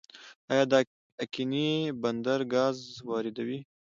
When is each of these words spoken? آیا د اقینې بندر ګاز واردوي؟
آیا 0.51 0.63
د 0.71 0.73
اقینې 1.23 1.69
بندر 2.01 2.39
ګاز 2.53 2.77
واردوي؟ 3.09 3.59